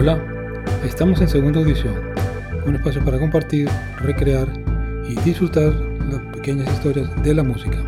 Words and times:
Hola, 0.00 0.18
estamos 0.82 1.20
en 1.20 1.28
segunda 1.28 1.60
audición, 1.60 1.94
un 2.66 2.74
espacio 2.74 3.04
para 3.04 3.18
compartir, 3.18 3.68
recrear 3.98 4.48
y 5.06 5.14
disfrutar 5.20 5.74
las 5.74 6.22
pequeñas 6.34 6.72
historias 6.72 7.22
de 7.22 7.34
la 7.34 7.42
música. 7.42 7.84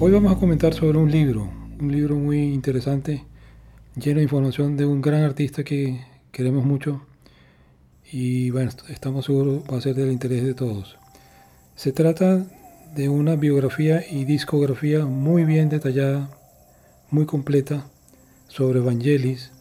Hoy 0.00 0.12
vamos 0.12 0.32
a 0.32 0.40
comentar 0.40 0.72
sobre 0.72 0.96
un 0.96 1.10
libro, 1.10 1.52
un 1.78 1.92
libro 1.92 2.16
muy 2.16 2.54
interesante, 2.54 3.26
lleno 3.96 4.16
de 4.16 4.22
información 4.22 4.78
de 4.78 4.86
un 4.86 5.02
gran 5.02 5.24
artista 5.24 5.62
que 5.62 6.00
queremos 6.32 6.64
mucho 6.64 7.02
y 8.10 8.48
bueno, 8.48 8.70
estamos 8.88 9.26
seguros 9.26 9.62
va 9.70 9.76
a 9.76 9.82
ser 9.82 9.94
del 9.94 10.10
interés 10.10 10.42
de 10.42 10.54
todos. 10.54 10.96
Se 11.74 11.92
trata 11.92 12.46
de 12.94 13.10
una 13.10 13.36
biografía 13.36 14.02
y 14.10 14.24
discografía 14.24 15.04
muy 15.04 15.44
bien 15.44 15.68
detallada, 15.68 16.30
muy 17.10 17.26
completa 17.26 17.90
sobre 18.48 18.80
Vangelis 18.80 19.52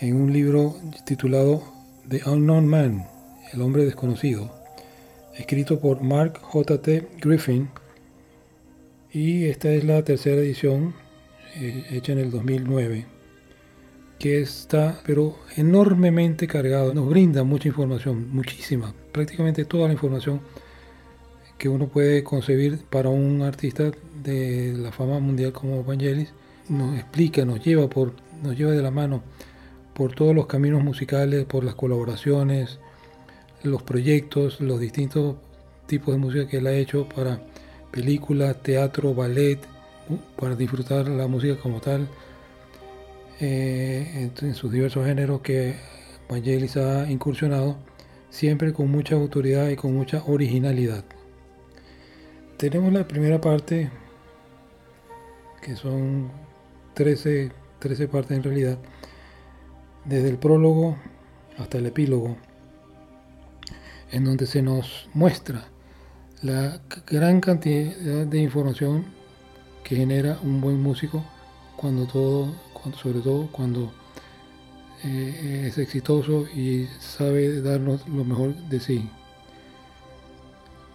en 0.00 0.14
un 0.14 0.32
libro 0.32 0.76
titulado 1.04 1.62
The 2.08 2.22
Unknown 2.24 2.66
Man, 2.66 3.06
El 3.52 3.60
hombre 3.62 3.84
desconocido, 3.84 4.50
escrito 5.36 5.80
por 5.80 6.02
Mark 6.02 6.38
J.T. 6.40 7.08
Griffin. 7.20 7.68
Y 9.12 9.46
esta 9.46 9.70
es 9.70 9.84
la 9.84 10.02
tercera 10.04 10.36
edición 10.36 10.94
eh, 11.56 11.84
hecha 11.90 12.12
en 12.12 12.18
el 12.18 12.30
2009 12.30 13.06
que 14.18 14.40
está 14.40 15.00
pero 15.06 15.36
enormemente 15.56 16.48
cargado, 16.48 16.92
nos 16.92 17.08
brinda 17.08 17.44
mucha 17.44 17.68
información, 17.68 18.28
muchísima, 18.32 18.92
prácticamente 19.12 19.64
toda 19.64 19.86
la 19.86 19.92
información 19.92 20.40
que 21.56 21.68
uno 21.68 21.86
puede 21.86 22.24
concebir 22.24 22.78
para 22.90 23.10
un 23.10 23.42
artista 23.42 23.92
de 24.22 24.74
la 24.76 24.90
fama 24.90 25.20
mundial 25.20 25.52
como 25.52 25.84
Vangelis, 25.84 26.32
nos 26.68 26.96
explica, 26.96 27.44
nos 27.44 27.64
lleva, 27.64 27.88
por, 27.88 28.12
nos 28.42 28.56
lleva 28.56 28.72
de 28.72 28.82
la 28.82 28.90
mano 28.90 29.22
por 29.98 30.14
todos 30.14 30.32
los 30.32 30.46
caminos 30.46 30.84
musicales, 30.84 31.44
por 31.44 31.64
las 31.64 31.74
colaboraciones, 31.74 32.78
los 33.64 33.82
proyectos, 33.82 34.60
los 34.60 34.78
distintos 34.78 35.34
tipos 35.86 36.14
de 36.14 36.20
música 36.20 36.46
que 36.46 36.58
él 36.58 36.68
ha 36.68 36.72
hecho 36.72 37.08
para 37.08 37.40
películas, 37.90 38.62
teatro, 38.62 39.12
ballet, 39.12 39.58
para 40.40 40.54
disfrutar 40.54 41.08
la 41.08 41.26
música 41.26 41.60
como 41.60 41.80
tal, 41.80 42.06
eh, 43.40 44.30
en 44.40 44.54
sus 44.54 44.70
diversos 44.70 45.04
géneros 45.04 45.40
que 45.40 45.74
Vangelis 46.30 46.76
ha 46.76 47.10
incursionado, 47.10 47.76
siempre 48.30 48.72
con 48.72 48.88
mucha 48.92 49.16
autoridad 49.16 49.68
y 49.68 49.74
con 49.74 49.94
mucha 49.94 50.22
originalidad. 50.28 51.04
Tenemos 52.56 52.92
la 52.92 53.08
primera 53.08 53.40
parte, 53.40 53.90
que 55.60 55.74
son 55.74 56.30
13, 56.94 57.50
13 57.80 58.06
partes 58.06 58.36
en 58.36 58.44
realidad, 58.44 58.78
desde 60.08 60.28
el 60.28 60.38
prólogo 60.38 60.96
hasta 61.58 61.78
el 61.78 61.86
epílogo, 61.86 62.36
en 64.10 64.24
donde 64.24 64.46
se 64.46 64.62
nos 64.62 65.08
muestra 65.14 65.68
la 66.42 66.80
gran 67.06 67.40
cantidad 67.40 68.26
de 68.26 68.38
información 68.38 69.06
que 69.84 69.96
genera 69.96 70.38
un 70.42 70.60
buen 70.60 70.80
músico 70.80 71.24
cuando 71.76 72.06
todo, 72.06 72.54
sobre 73.00 73.20
todo 73.20 73.48
cuando 73.52 73.92
eh, 75.04 75.66
es 75.68 75.78
exitoso 75.78 76.46
y 76.54 76.86
sabe 76.98 77.60
darnos 77.60 78.08
lo 78.08 78.24
mejor 78.24 78.54
de 78.54 78.80
sí. 78.80 79.10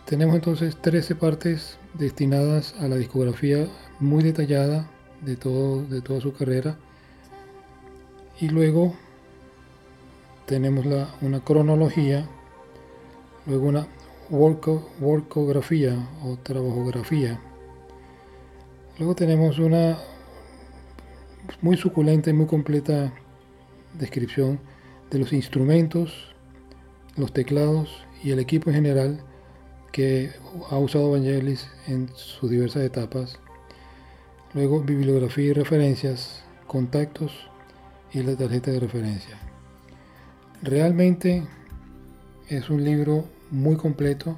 Tenemos 0.05 0.36
entonces 0.36 0.75
13 0.81 1.16
partes 1.16 1.77
destinadas 1.94 2.75
a 2.80 2.88
la 2.88 2.98
discografía 2.98 3.67
muy 4.00 4.23
detallada 4.23 4.89
de, 5.22 5.36
todo, 5.38 5.83
de 5.83 6.02
toda 6.02 6.20
su 6.20 6.33
carrera. 6.33 6.77
Y 8.44 8.49
luego 8.49 8.94
tenemos 10.47 10.86
la, 10.86 11.16
una 11.22 11.39
cronología, 11.39 12.27
luego 13.45 13.67
una 13.67 13.88
worko, 14.30 14.86
workografía 14.99 15.95
o 16.26 16.36
trabajografía. 16.36 17.39
Luego 18.99 19.15
tenemos 19.15 19.59
una 19.59 19.98
muy 21.61 21.77
suculenta 21.77 22.31
y 22.31 22.33
muy 22.33 22.45
completa 22.45 23.14
descripción 23.98 24.60
de 25.10 25.20
los 25.20 25.31
instrumentos, 25.31 26.36
los 27.15 27.31
teclados 27.31 28.05
y 28.25 28.31
el 28.31 28.39
equipo 28.39 28.71
en 28.71 28.75
general 28.75 29.23
que 29.93 30.31
ha 30.70 30.77
usado 30.77 31.11
Vangelis 31.11 31.65
en 31.87 32.10
sus 32.14 32.52
diversas 32.52 32.83
etapas. 32.83 33.39
Luego 34.54 34.81
bibliografía 34.81 35.45
y 35.45 35.54
referencias, 35.54 36.43
contactos 36.67 37.52
y 38.13 38.21
la 38.21 38.35
tarjeta 38.35 38.71
de 38.71 38.79
referencia. 38.79 39.37
Realmente 40.61 41.43
es 42.47 42.69
un 42.69 42.83
libro 42.83 43.25
muy 43.51 43.75
completo 43.75 44.37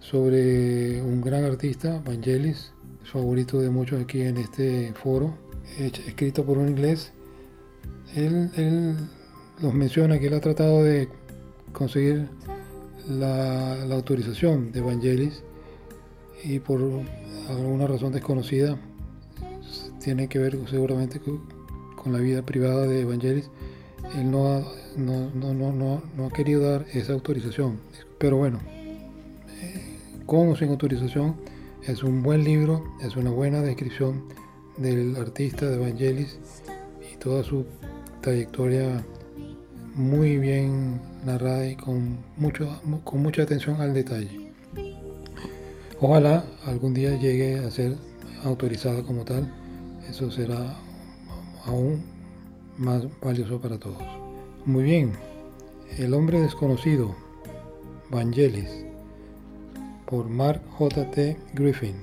sobre 0.00 1.00
un 1.02 1.20
gran 1.20 1.44
artista, 1.44 2.02
Vangelis, 2.04 2.72
favorito 3.04 3.60
de 3.60 3.70
muchos 3.70 4.02
aquí 4.02 4.22
en 4.22 4.38
este 4.38 4.92
foro, 4.94 5.36
escrito 5.78 6.44
por 6.44 6.58
un 6.58 6.68
inglés. 6.68 7.12
Él, 8.14 8.50
él 8.56 8.96
los 9.60 9.74
menciona 9.74 10.18
que 10.18 10.26
él 10.26 10.34
ha 10.34 10.40
tratado 10.40 10.82
de 10.82 11.08
conseguir 11.72 12.28
la, 13.08 13.82
autorización 13.92 14.72
de 14.72 14.80
Evangelis 14.80 15.42
y 16.44 16.58
por 16.58 16.80
alguna 17.48 17.86
razón 17.86 18.12
desconocida 18.12 18.78
tiene 20.02 20.28
que 20.28 20.38
ver 20.38 20.58
seguramente 20.68 21.20
con, 21.20 21.61
la 22.06 22.18
vida 22.18 22.42
privada 22.42 22.86
de 22.86 23.02
Evangelis. 23.02 23.50
Él 24.16 24.30
no 24.30 24.48
ha, 24.48 24.62
no, 24.96 25.30
no, 25.34 25.54
no, 25.54 26.02
no 26.16 26.26
ha 26.26 26.30
querido 26.30 26.70
dar 26.70 26.86
esa 26.92 27.12
autorización. 27.12 27.78
Pero 28.18 28.36
bueno, 28.36 28.60
eh, 29.60 29.98
con 30.26 30.48
o 30.48 30.56
sin 30.56 30.70
autorización, 30.70 31.36
es 31.86 32.02
un 32.02 32.22
buen 32.22 32.44
libro, 32.44 32.84
es 33.02 33.16
una 33.16 33.30
buena 33.30 33.60
descripción 33.60 34.24
del 34.76 35.16
artista 35.16 35.66
de 35.66 35.76
Evangelis 35.76 36.38
y 37.12 37.16
toda 37.16 37.42
su 37.42 37.66
trayectoria 38.20 39.04
muy 39.94 40.38
bien 40.38 41.00
narrada 41.24 41.66
y 41.66 41.76
con, 41.76 42.18
mucho, 42.36 42.80
con 43.04 43.22
mucha 43.22 43.42
atención 43.42 43.80
al 43.80 43.92
detalle. 43.94 44.52
Ojalá 46.00 46.44
algún 46.66 46.94
día 46.94 47.16
llegue 47.18 47.58
a 47.58 47.70
ser 47.70 47.96
autorizada 48.44 49.02
como 49.02 49.24
tal. 49.24 49.52
Eso 50.08 50.30
será 50.30 50.76
aún 51.66 52.02
más 52.78 53.06
valioso 53.20 53.60
para 53.60 53.78
todos. 53.78 54.02
Muy 54.64 54.84
bien, 54.84 55.12
El 55.98 56.14
hombre 56.14 56.40
desconocido, 56.40 57.14
Vangelis, 58.10 58.86
por 60.06 60.28
Mark 60.28 60.62
J.T. 60.78 61.36
Griffin. 61.54 61.96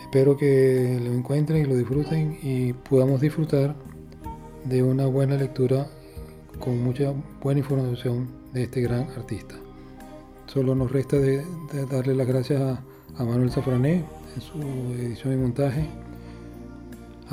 Espero 0.00 0.36
que 0.36 1.00
lo 1.02 1.12
encuentren 1.12 1.62
y 1.62 1.64
lo 1.64 1.76
disfruten 1.76 2.38
y 2.42 2.72
podamos 2.72 3.20
disfrutar 3.20 3.74
de 4.64 4.82
una 4.82 5.06
buena 5.06 5.36
lectura 5.36 5.86
con 6.58 6.82
mucha 6.82 7.12
buena 7.42 7.60
información 7.60 8.28
de 8.52 8.64
este 8.64 8.82
gran 8.82 9.08
artista. 9.16 9.54
Solo 10.46 10.74
nos 10.74 10.92
resta 10.92 11.16
de, 11.16 11.44
darle 11.90 12.14
las 12.14 12.26
gracias 12.26 12.60
a, 12.60 13.24
Manuel 13.24 13.50
Zafrané 13.50 14.04
en 14.34 14.40
su 14.40 14.58
edición 14.94 15.34
y 15.34 15.36
montaje, 15.36 15.86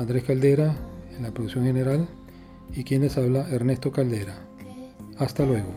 Andrés 0.00 0.24
Caldera 0.24 0.74
en 1.14 1.22
la 1.22 1.30
producción 1.30 1.64
general 1.64 2.08
y 2.74 2.84
quienes 2.84 3.18
habla 3.18 3.46
Ernesto 3.50 3.92
Caldera. 3.92 4.34
Hasta 5.18 5.44
luego. 5.44 5.74